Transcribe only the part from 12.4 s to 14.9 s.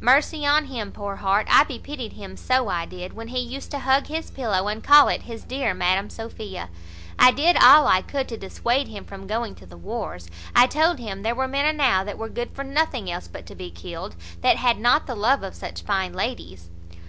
for nothing else but to be killed, that had